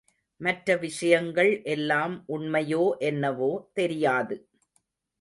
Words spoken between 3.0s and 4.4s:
என்னவோ தெரியாது.